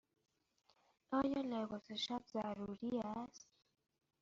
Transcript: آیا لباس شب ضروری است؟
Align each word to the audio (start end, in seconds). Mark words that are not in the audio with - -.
آیا 1.19 1.41
لباس 1.51 1.87
شب 2.03 2.21
ضروری 2.33 2.95
است؟ 3.15 3.47